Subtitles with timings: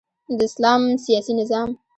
[0.37, 1.69] د اسلام سیاسی نظام